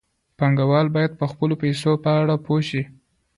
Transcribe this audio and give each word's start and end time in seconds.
پانګوال 0.37 0.87
باید 0.95 1.11
د 1.19 1.21
خپلو 1.31 1.55
پیسو 1.63 1.91
په 2.03 2.09
اړه 2.21 2.35
پوه 2.45 2.61
شي. 2.69 2.83